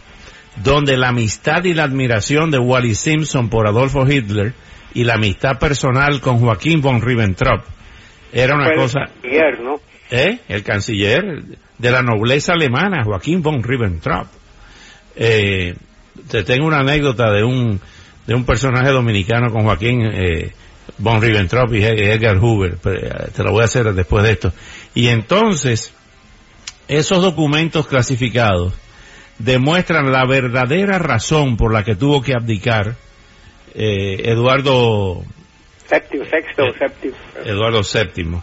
donde 0.64 0.98
la 0.98 1.08
amistad 1.08 1.64
y 1.64 1.74
la 1.74 1.86
admiración 1.86 2.52
de 2.52 2.60
Wally 2.60 2.94
Simpson 2.94 3.50
por 3.50 3.68
Adolfo 3.68 4.06
Hitler 4.08 4.54
y 4.94 5.04
la 5.04 5.16
amistad 5.16 5.58
personal 5.58 6.22
con 6.22 6.38
Joaquín 6.38 6.82
von 6.82 7.02
Ribbentrop 7.02 7.66
era 8.32 8.56
una 8.56 8.72
cosa... 8.76 9.00
El 9.02 9.22
canciller, 9.22 9.60
¿no? 9.62 9.76
¿Eh? 10.12 10.40
El 10.48 10.64
canciller 10.64 11.44
de 11.78 11.92
la 11.92 12.02
nobleza 12.02 12.54
alemana, 12.54 13.04
Joaquín 13.04 13.42
von 13.42 13.64
Ribbentrop. 13.64 14.28
Eh, 15.16 15.76
te 16.30 16.44
tengo 16.44 16.68
una 16.68 16.80
anécdota 16.80 17.32
de 17.32 17.44
un, 17.44 17.80
de 18.26 18.36
un 18.36 18.46
personaje 18.46 18.92
dominicano 18.92 19.52
con 19.52 19.64
Joaquín 19.64 20.02
eh, 20.06 20.54
von 20.98 21.22
Ribbentrop 21.22 21.74
y 21.74 21.84
Edgar 21.84 22.38
Hoover. 22.38 22.78
Eh, 22.86 23.32
te 23.36 23.44
lo 23.44 23.52
voy 23.52 23.62
a 23.62 23.66
hacer 23.66 23.94
después 23.94 24.24
de 24.24 24.32
esto. 24.32 24.54
Y 24.94 25.08
entonces, 25.08 25.94
esos 26.88 27.22
documentos 27.22 27.88
clasificados 27.88 28.74
demuestran 29.40 30.12
la 30.12 30.26
verdadera 30.26 31.00
razón 31.00 31.58
por 31.58 31.74
la 31.74 31.84
que 31.84 31.96
tuvo 31.96 32.22
que 32.22 32.34
abdicar 32.34 32.96
eh, 33.74 34.32
Eduardo 34.32 35.24
séptimo, 35.88 36.26
sexto, 36.26 36.66
eh, 36.68 36.74
séptimo. 36.78 37.16
Eduardo 37.44 37.82
VII 37.82 38.40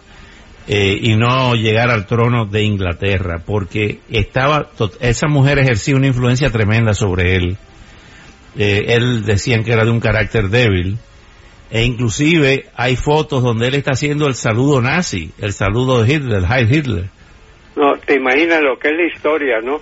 eh, 0.68 0.98
y 1.00 1.16
no 1.16 1.54
llegar 1.54 1.90
al 1.90 2.06
trono 2.06 2.46
de 2.46 2.62
Inglaterra 2.62 3.42
porque 3.44 3.98
estaba 4.10 4.70
esa 5.00 5.26
mujer 5.26 5.58
ejercía 5.58 5.96
una 5.96 6.06
influencia 6.06 6.50
tremenda 6.50 6.94
sobre 6.94 7.36
él 7.36 7.56
él 8.54 9.24
decían 9.24 9.64
que 9.64 9.72
era 9.72 9.84
de 9.84 9.90
un 9.90 9.98
carácter 9.98 10.48
débil 10.50 10.98
e 11.70 11.84
inclusive 11.84 12.66
hay 12.76 12.96
fotos 12.96 13.42
donde 13.42 13.66
él 13.68 13.74
está 13.74 13.92
haciendo 13.92 14.26
el 14.28 14.34
saludo 14.34 14.80
nazi 14.82 15.32
el 15.38 15.52
saludo 15.52 16.02
de 16.02 16.14
Hitler 16.14 16.38
el 16.38 16.44
Heil 16.44 16.72
Hitler 16.72 17.22
no, 17.74 17.96
te 17.98 18.16
imaginas 18.16 18.60
lo 18.60 18.78
que 18.78 18.88
es 18.88 18.94
la 18.94 19.06
historia, 19.06 19.60
¿no? 19.60 19.80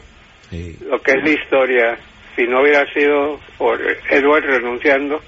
Lo 0.87 1.01
que 1.01 1.13
es 1.13 1.23
la 1.25 1.31
historia. 1.31 1.99
Si 2.37 2.45
no 2.45 2.63
hubiera 2.63 2.85
sido 2.93 3.41
por 3.59 3.81
Edward 4.11 4.45
renunciando, 4.45 5.21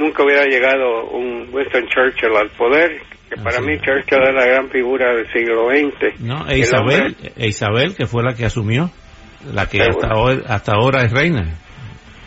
nunca 0.00 0.24
hubiera 0.24 0.44
llegado 0.46 1.10
un 1.10 1.48
Winston 1.52 1.86
Churchill 1.86 2.34
al 2.34 2.48
poder, 2.56 3.00
que 3.28 3.36
para 3.36 3.60
mí 3.60 3.78
Churchill 3.78 4.22
es 4.22 4.34
la 4.34 4.46
gran 4.46 4.70
figura 4.70 5.14
del 5.14 5.30
siglo 5.32 5.68
XX. 5.68 6.20
No, 6.20 6.48
e 6.48 6.58
Isabel, 6.58 7.16
e 7.36 7.46
Isabel, 7.46 7.94
que 7.94 8.06
fue 8.06 8.24
la 8.24 8.34
que 8.34 8.46
asumió, 8.46 8.90
la 9.52 9.66
que 9.68 9.82
hasta, 9.82 10.14
hoy, 10.16 10.42
hasta 10.48 10.72
ahora 10.72 11.04
es 11.04 11.12
reina. 11.12 11.54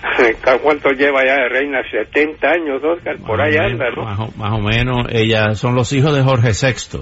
¿Cuánto 0.62 0.92
lleva 0.92 1.26
ya 1.26 1.36
de 1.36 1.50
reina? 1.50 1.82
70 1.90 2.48
años, 2.48 2.84
Oscar, 2.84 3.18
por 3.18 3.42
ahí 3.42 3.56
anda, 3.58 3.90
¿no? 3.90 4.04
Más 4.04 4.38
más 4.38 4.54
o 4.54 4.60
menos, 4.60 5.08
ella 5.10 5.56
son 5.56 5.76
los 5.76 5.92
hijos 5.94 6.16
de 6.16 6.22
Jorge 6.22 6.52
VI. 6.52 7.00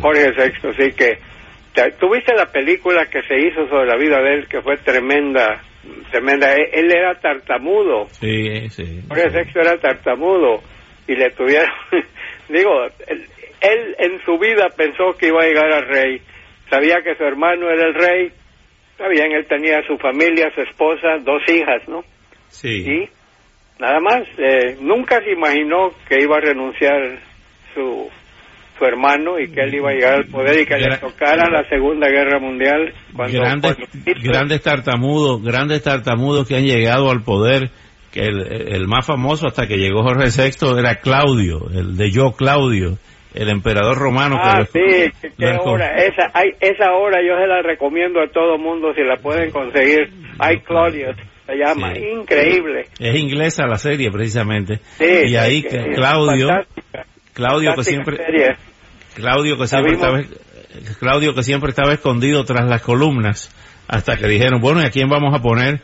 Jorge 0.00 0.32
VI, 0.32 0.72
sí 0.78 0.92
que 0.96 1.18
¿Tuviste 2.00 2.34
la 2.34 2.46
película 2.46 3.04
que 3.06 3.20
se 3.22 3.38
hizo 3.38 3.68
sobre 3.68 3.86
la 3.86 3.96
vida 3.96 4.16
de 4.22 4.34
él, 4.34 4.48
que 4.48 4.62
fue 4.62 4.78
tremenda? 4.78 5.60
Tremenda 6.10 6.52
Él 6.52 6.90
era 6.92 7.18
tartamudo. 7.20 8.06
Sí, 8.10 8.68
sí. 8.70 9.00
Por 9.08 9.18
el 9.18 9.32
sexo 9.32 9.60
era 9.60 9.78
tartamudo. 9.78 10.62
Y 11.08 11.14
le 11.14 11.30
tuvieron. 11.30 11.70
digo, 12.48 12.70
él, 13.60 13.96
en 13.98 14.20
su 14.24 14.38
vida 14.38 14.68
pensó 14.76 15.16
que 15.18 15.28
iba 15.28 15.42
a 15.42 15.46
llegar 15.46 15.72
al 15.72 15.88
rey. 15.88 16.20
Sabía 16.68 16.96
que 17.02 17.14
su 17.16 17.24
hermano 17.24 17.70
era 17.70 17.86
el 17.86 17.94
rey. 17.94 18.32
Está 18.92 19.08
bien, 19.08 19.32
él 19.32 19.46
tenía 19.46 19.82
su 19.86 19.96
familia, 19.98 20.50
su 20.54 20.62
esposa, 20.62 21.18
dos 21.20 21.42
hijas, 21.48 21.86
¿no? 21.86 22.02
Sí. 22.48 22.84
Y 22.88 23.08
nada 23.78 24.00
más. 24.00 24.22
Eh, 24.38 24.76
nunca 24.80 25.20
se 25.22 25.32
imaginó 25.32 25.90
que 26.08 26.20
iba 26.20 26.36
a 26.36 26.40
renunciar 26.40 27.20
su 27.74 28.10
su 28.78 28.84
hermano 28.84 29.38
y 29.38 29.50
que 29.50 29.62
él 29.62 29.74
iba 29.74 29.90
a 29.90 29.94
llegar 29.94 30.14
al 30.14 30.26
poder 30.26 30.60
y 30.60 30.66
que 30.66 30.76
le 30.76 30.96
tocara 30.98 31.50
la 31.50 31.68
Segunda 31.68 32.08
Guerra 32.08 32.38
Mundial. 32.38 32.92
Cuando, 33.14 33.40
grandes, 33.40 33.76
grandes 34.22 34.62
tartamudos, 34.62 35.42
grandes 35.42 35.82
tartamudos 35.82 36.46
que 36.46 36.56
han 36.56 36.64
llegado 36.64 37.10
al 37.10 37.22
poder, 37.22 37.70
que 38.12 38.20
el, 38.20 38.86
más 38.86 39.06
famoso 39.06 39.46
hasta 39.46 39.66
que 39.66 39.76
llegó 39.76 40.02
Jorge 40.02 40.28
VI 40.28 40.78
era 40.78 40.96
Claudio, 40.96 41.68
el 41.74 41.96
de 41.96 42.10
yo 42.10 42.32
Claudio, 42.32 42.98
el 43.34 43.48
emperador 43.50 43.98
romano. 43.98 44.36
Ah, 44.40 44.64
sí, 44.64 45.10
qué 45.36 45.56
hora. 45.62 45.96
Esa, 45.96 46.30
hay, 46.32 46.50
esa 46.60 46.92
hora 46.92 47.20
yo 47.22 47.36
se 47.38 47.46
la 47.46 47.62
recomiendo 47.62 48.20
a 48.20 48.28
todo 48.28 48.58
mundo 48.58 48.92
si 48.94 49.02
la 49.02 49.16
pueden 49.16 49.50
conseguir. 49.50 50.10
Hay 50.38 50.60
Claudio 50.60 51.14
se 51.46 51.54
llama, 51.56 51.96
increíble. 51.96 52.86
Es 52.98 53.14
inglesa 53.16 53.66
la 53.66 53.76
serie 53.76 54.10
precisamente. 54.10 54.80
y 54.98 55.36
ahí 55.36 55.62
Claudio, 55.94 56.48
Claudio 57.36 57.74
que 57.74 57.84
siempre 57.84 58.18
Claudio 59.14 59.58
que 59.58 59.66
siempre 59.68 59.92
estaba 59.92 60.22
Claudio 60.98 61.34
que 61.34 61.42
siempre 61.42 61.68
estaba 61.68 61.92
escondido 61.92 62.44
tras 62.44 62.66
las 62.66 62.80
columnas 62.80 63.54
hasta 63.88 64.16
que 64.16 64.26
dijeron, 64.26 64.60
bueno, 64.60 64.82
¿y 64.82 64.86
a 64.86 64.90
quién 64.90 65.08
vamos 65.08 65.34
a 65.34 65.42
poner 65.42 65.82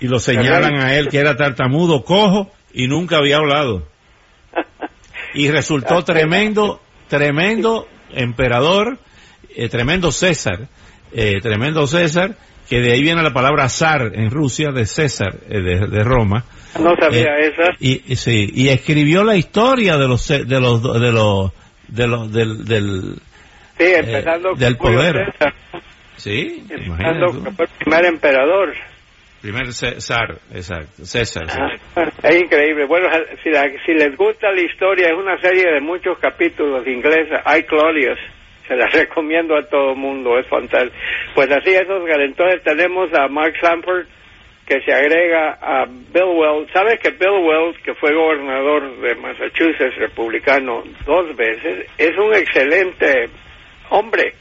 y 0.00 0.06
lo 0.06 0.20
señalan 0.20 0.76
a 0.76 0.94
él 0.94 1.08
que 1.08 1.18
era 1.18 1.36
tartamudo, 1.36 2.04
cojo 2.04 2.52
y 2.72 2.86
nunca 2.86 3.16
había 3.16 3.38
hablado. 3.38 3.88
Y 5.34 5.50
resultó 5.50 6.04
tremendo, 6.04 6.80
tremendo 7.08 7.88
emperador, 8.12 8.98
eh, 9.54 9.68
tremendo 9.68 10.12
César, 10.12 10.68
eh, 11.12 11.40
tremendo 11.42 11.86
César, 11.86 12.36
que 12.68 12.80
de 12.80 12.92
ahí 12.92 13.02
viene 13.02 13.22
la 13.22 13.32
palabra 13.32 13.68
zar 13.68 14.12
en 14.14 14.30
Rusia, 14.30 14.70
de 14.70 14.84
César, 14.84 15.34
eh, 15.48 15.60
de, 15.60 16.04
Roma. 16.04 16.44
No 16.78 16.94
sabía 16.96 17.38
esa. 17.38 17.72
Y, 17.80 18.16
sí, 18.16 18.50
y 18.54 18.68
escribió 18.68 19.24
la 19.24 19.36
historia 19.36 19.96
de 19.96 20.06
los, 20.06 20.28
de 20.28 20.60
los, 20.60 20.82
de 20.82 21.12
los, 21.12 21.52
de 21.88 22.06
los, 22.06 22.32
del, 22.32 22.64
del, 22.64 23.14
sí, 23.78 23.84
empezando 23.84 24.54
del 24.54 24.76
poder. 24.76 25.34
Sí, 26.16 26.66
empezando 26.68 27.26
con 27.26 27.46
el 27.58 27.68
primer 27.78 28.04
emperador. 28.04 28.74
Primer 29.40 29.72
César, 29.72 30.36
exacto, 30.52 31.04
César. 31.04 31.46
Ah, 31.48 32.10
es 32.24 32.40
increíble. 32.40 32.86
Bueno, 32.86 33.08
si, 33.42 33.50
si, 33.86 33.94
les 33.94 34.16
gusta 34.16 34.50
la 34.50 34.60
historia, 34.60 35.06
es 35.08 35.14
una 35.16 35.40
serie 35.40 35.72
de 35.72 35.80
muchos 35.80 36.18
capítulos 36.18 36.84
inglesa. 36.86 37.40
Hay 37.44 37.62
Claudius, 37.62 38.18
se 38.68 38.76
la 38.76 38.86
recomiendo 38.92 39.56
a 39.56 39.66
todo 39.66 39.94
mundo, 39.94 40.38
es 40.38 40.46
fantástico. 40.46 40.94
Pues 41.34 41.50
así 41.50 41.70
esos 41.70 42.02
entonces 42.08 42.62
tenemos 42.62 43.12
a 43.14 43.26
Mark 43.28 43.54
Sanford 43.60 44.06
que 44.66 44.80
se 44.82 44.92
agrega 44.92 45.58
a 45.60 45.86
Bill 45.86 46.36
Wells. 46.36 46.70
¿Sabes 46.72 47.00
que 47.00 47.10
Bill 47.10 47.42
Wells, 47.42 47.78
que 47.82 47.94
fue 47.94 48.14
gobernador 48.14 49.00
de 49.00 49.14
Massachusetts, 49.14 49.96
republicano, 49.96 50.84
dos 51.06 51.34
veces, 51.34 51.86
es 51.96 52.16
un 52.18 52.34
excelente 52.34 53.30
hombre, 53.88 54.34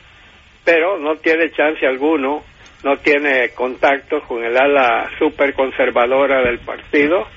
pero 0.65 1.00
no 1.00 1.15
tiene 1.15 1.50
chance 1.51 1.88
alguno 1.88 2.43
no 2.84 2.96
tiene 2.98 3.50
contacto 3.50 4.22
con 4.22 4.43
el 4.43 4.55
ala 4.55 5.10
super 5.17 5.53
conservadora 5.53 6.41
del 6.43 6.60
partido. 6.60 7.27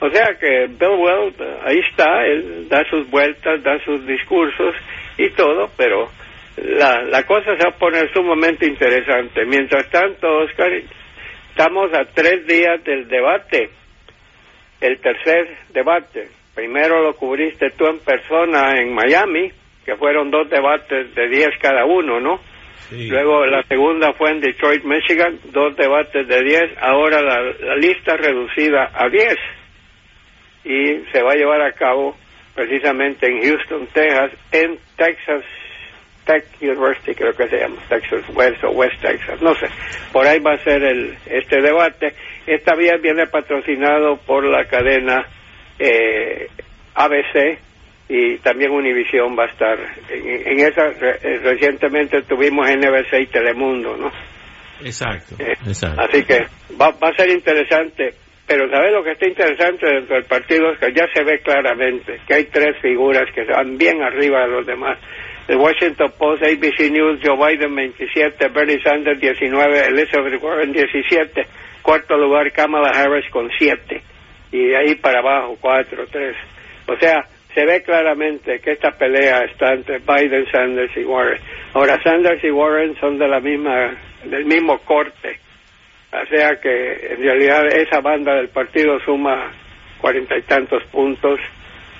O 0.00 0.10
sea 0.10 0.34
que 0.38 0.66
Bill 0.66 0.98
Weld 0.98 1.42
ahí 1.64 1.78
está, 1.90 2.24
él 2.26 2.68
da 2.68 2.84
sus 2.90 3.08
vueltas, 3.08 3.62
da 3.62 3.78
sus 3.84 4.04
discursos 4.06 4.74
y 5.16 5.30
todo, 5.30 5.70
pero 5.76 6.10
la, 6.56 7.02
la 7.02 7.22
cosa 7.24 7.56
se 7.56 7.64
va 7.64 7.70
a 7.70 7.78
poner 7.78 8.12
sumamente 8.12 8.66
interesante. 8.66 9.44
Mientras 9.46 9.88
tanto, 9.90 10.28
Oscar, 10.38 10.70
estamos 11.50 11.92
a 11.94 12.04
tres 12.12 12.46
días 12.46 12.82
del 12.84 13.08
debate, 13.08 13.70
el 14.80 15.00
tercer 15.00 15.56
debate. 15.72 16.28
Primero 16.54 17.02
lo 17.02 17.14
cubriste 17.14 17.70
tú 17.70 17.86
en 17.86 17.98
persona 18.00 18.80
en 18.80 18.94
Miami, 18.94 19.50
que 19.84 19.96
fueron 19.96 20.30
dos 20.30 20.48
debates 20.50 21.14
de 21.14 21.28
diez 21.28 21.50
cada 21.60 21.84
uno, 21.84 22.20
¿no? 22.20 22.40
Luego 22.90 23.46
la 23.46 23.62
segunda 23.62 24.12
fue 24.12 24.32
en 24.32 24.40
Detroit, 24.40 24.84
Michigan, 24.84 25.38
dos 25.50 25.74
debates 25.76 26.28
de 26.28 26.42
10, 26.42 26.78
ahora 26.78 27.22
la, 27.22 27.76
lista 27.76 28.16
reducida 28.16 28.90
a 28.92 29.08
10 29.08 29.34
y 30.64 31.10
se 31.10 31.22
va 31.22 31.32
a 31.32 31.36
llevar 31.36 31.62
a 31.62 31.72
cabo 31.72 32.16
precisamente 32.54 33.26
en 33.26 33.42
Houston, 33.42 33.86
Texas, 33.94 34.32
en 34.52 34.78
Texas 34.96 35.42
Tech 36.32 36.44
University, 36.60 37.14
creo 37.14 37.34
que 37.34 37.48
se 37.48 37.58
llama, 37.58 37.76
Texas 37.88 38.24
West 38.34 38.64
o 38.64 38.70
West 38.70 39.00
Texas, 39.00 39.40
no 39.42 39.54
sé. 39.54 39.66
Por 40.12 40.26
ahí 40.26 40.38
va 40.40 40.54
a 40.54 40.58
ser 40.58 40.82
el, 40.82 41.16
este 41.26 41.60
debate. 41.60 42.14
Esta 42.46 42.74
vía 42.74 42.96
viene 43.02 43.26
patrocinado 43.26 44.16
por 44.16 44.44
la 44.44 44.64
cadena 44.64 45.26
eh, 45.78 46.48
ABC, 46.94 47.58
y 48.08 48.36
también 48.38 48.70
Univisión 48.72 49.36
va 49.38 49.44
a 49.44 49.48
estar. 49.48 49.78
En, 50.10 50.60
esa 50.60 50.86
eh, 50.88 51.40
recientemente 51.42 52.22
tuvimos 52.22 52.68
NBC 52.68 53.20
y 53.20 53.26
Telemundo, 53.26 53.96
¿no? 53.96 54.12
Exacto, 54.84 55.36
eh, 55.38 55.54
Así 55.96 56.24
que 56.24 56.44
va, 56.78 56.90
va 56.90 57.08
a 57.08 57.16
ser 57.16 57.30
interesante, 57.30 58.10
pero 58.46 58.68
¿sabes 58.68 58.92
lo 58.92 59.02
que 59.02 59.12
está 59.12 59.28
interesante 59.28 59.86
dentro 59.86 60.16
del 60.16 60.24
partido? 60.24 60.72
Es 60.72 60.78
que 60.78 60.92
ya 60.92 61.06
se 61.14 61.22
ve 61.22 61.38
claramente 61.38 62.20
que 62.26 62.34
hay 62.34 62.44
tres 62.46 62.76
figuras 62.82 63.24
que 63.34 63.44
van 63.44 63.78
bien 63.78 64.02
arriba 64.02 64.40
de 64.42 64.48
los 64.48 64.66
demás. 64.66 64.98
El 65.48 65.56
Washington 65.56 66.12
Post, 66.18 66.42
ABC 66.44 66.90
News, 66.90 67.20
Joe 67.22 67.36
Biden 67.36 67.74
27, 67.74 68.48
Bernie 68.48 68.80
Sanders 68.82 69.20
19, 69.20 69.86
Elizabeth 69.88 70.42
Warren 70.42 70.72
17, 70.72 71.42
cuarto 71.82 72.16
lugar 72.16 72.52
Kamala 72.52 72.90
Harris 72.90 73.28
con 73.30 73.50
7 73.58 74.02
y 74.52 74.74
ahí 74.74 74.94
para 74.96 75.20
abajo 75.20 75.56
4, 75.60 76.06
3. 76.10 76.36
O 76.86 76.96
sea, 76.96 77.24
se 77.54 77.64
ve 77.66 77.82
claramente 77.82 78.60
que 78.60 78.72
esta 78.72 78.92
pelea 78.92 79.44
está 79.44 79.72
entre 79.74 79.98
Biden, 79.98 80.46
Sanders 80.50 80.96
y 80.96 81.04
Warren. 81.04 81.40
Ahora, 81.74 82.00
Sanders 82.02 82.42
y 82.44 82.50
Warren 82.50 82.94
son 83.00 83.18
de 83.18 83.28
la 83.28 83.40
misma, 83.40 83.96
del 84.24 84.44
mismo 84.44 84.78
corte. 84.78 85.38
O 86.12 86.26
sea 86.26 86.56
que 86.60 87.14
en 87.14 87.22
realidad 87.22 87.66
esa 87.74 88.00
banda 88.00 88.34
del 88.34 88.48
partido 88.48 88.98
suma 89.00 89.50
cuarenta 89.98 90.36
y 90.36 90.42
tantos 90.42 90.82
puntos 90.90 91.40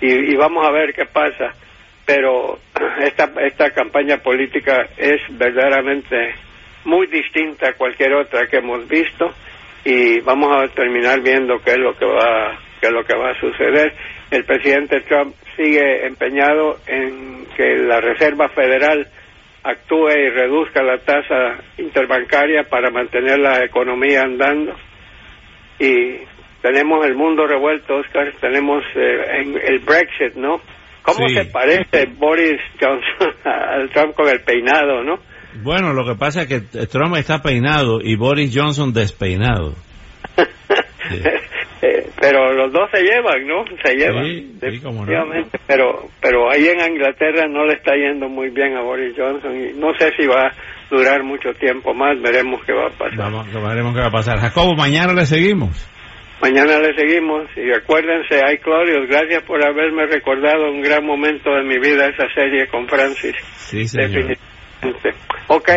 y, 0.00 0.34
vamos 0.34 0.66
a 0.66 0.72
ver 0.72 0.92
qué 0.92 1.04
pasa. 1.06 1.54
Pero 2.04 2.58
esta, 3.00 3.30
esta 3.40 3.70
campaña 3.70 4.18
política 4.18 4.86
es 4.96 5.20
verdaderamente 5.30 6.34
muy 6.84 7.06
distinta 7.06 7.68
a 7.68 7.72
cualquier 7.74 8.14
otra 8.14 8.46
que 8.46 8.56
hemos 8.56 8.88
visto 8.88 9.32
y 9.84 10.20
vamos 10.20 10.50
a 10.56 10.68
terminar 10.74 11.20
viendo 11.20 11.60
qué 11.62 11.72
es 11.72 11.78
lo 11.78 11.96
que 11.96 12.06
va 12.06 12.58
qué 12.80 12.88
es 12.88 12.92
lo 12.92 13.04
que 13.04 13.16
va 13.16 13.30
a 13.30 13.40
suceder. 13.40 13.94
El 14.30 14.44
presidente 14.44 15.00
Trump 15.02 15.34
sigue 15.56 16.04
empeñado 16.04 16.78
en 16.86 17.46
que 17.56 17.76
la 17.76 18.00
Reserva 18.00 18.48
Federal 18.48 19.06
actúe 19.62 20.10
y 20.10 20.30
reduzca 20.30 20.82
la 20.82 20.98
tasa 20.98 21.58
interbancaria 21.78 22.64
para 22.64 22.90
mantener 22.90 23.38
la 23.38 23.64
economía 23.64 24.22
andando. 24.22 24.74
Y 25.78 26.16
tenemos 26.60 27.06
el 27.06 27.14
mundo 27.14 27.46
revuelto, 27.46 27.96
Oscar, 27.96 28.32
tenemos 28.40 28.82
eh, 28.96 29.60
el 29.64 29.78
Brexit, 29.80 30.34
¿no? 30.34 30.60
¿Cómo 31.02 31.28
se 31.28 31.44
parece 31.46 32.06
Boris 32.16 32.60
Johnson 32.80 33.34
al 33.44 33.90
Trump 33.90 34.14
con 34.14 34.28
el 34.28 34.40
peinado, 34.42 35.02
no? 35.02 35.18
Bueno, 35.62 35.92
lo 35.92 36.06
que 36.06 36.18
pasa 36.18 36.42
es 36.42 36.48
que 36.48 36.60
Trump 36.86 37.16
está 37.16 37.42
peinado 37.42 38.00
y 38.00 38.16
Boris 38.16 38.52
Johnson 38.54 38.92
despeinado. 38.92 39.74
Eh, 41.84 42.08
pero 42.20 42.52
los 42.52 42.72
dos 42.72 42.88
se 42.92 43.02
llevan, 43.02 43.44
¿no? 43.44 43.64
Se 43.82 43.96
llevan. 43.96 44.24
Sí, 44.24 44.56
Pero, 45.66 46.08
pero 46.20 46.48
ahí 46.48 46.68
en 46.68 46.92
Inglaterra 46.92 47.48
no 47.48 47.66
le 47.66 47.74
está 47.74 47.96
yendo 47.96 48.28
muy 48.28 48.50
bien 48.50 48.76
a 48.76 48.82
Boris 48.82 49.16
Johnson 49.18 49.52
y 49.56 49.72
no 49.76 49.92
sé 49.98 50.12
si 50.16 50.24
va 50.28 50.46
a 50.46 50.52
durar 50.88 51.24
mucho 51.24 51.52
tiempo 51.54 51.92
más. 51.92 52.22
Veremos 52.22 52.62
qué 52.64 52.72
va 52.72 52.86
a 52.86 52.90
pasar. 52.90 53.16
Vamos, 53.16 53.52
veremos 53.52 53.94
qué 53.94 54.00
va 54.00 54.06
a 54.06 54.12
pasar. 54.12 54.38
Jacobo, 54.38 54.76
mañana 54.76 55.12
le 55.12 55.26
seguimos. 55.26 55.88
Mañana 56.42 56.80
le 56.80 56.92
seguimos 56.96 57.48
y 57.56 57.70
acuérdense, 57.72 58.44
hay 58.44 58.58
Clorios, 58.58 59.08
gracias 59.08 59.44
por 59.44 59.64
haberme 59.64 60.06
recordado 60.06 60.72
un 60.72 60.82
gran 60.82 61.06
momento 61.06 61.54
de 61.54 61.62
mi 61.62 61.78
vida 61.78 62.08
esa 62.08 62.26
serie 62.34 62.66
con 62.66 62.88
Francis. 62.88 63.36
Sí, 63.58 63.86
señor. 63.86 64.36
Ok, 65.46 65.68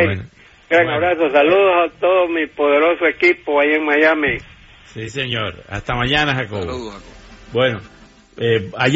gran 0.68 0.90
abrazo, 0.90 1.30
saludos 1.32 1.72
a 1.86 2.00
todo 2.00 2.28
mi 2.30 2.48
poderoso 2.48 3.06
equipo 3.06 3.62
ahí 3.62 3.76
en 3.76 3.86
Miami. 3.86 4.38
Sí, 4.86 5.08
señor. 5.10 5.54
Hasta 5.70 5.94
mañana, 5.94 6.34
Jacobo. 6.34 6.64
Saludos, 6.64 6.94
Jacobo. 6.96 7.16
Bueno, 7.54 7.80
eh, 8.38 8.72
ayer 8.78 8.94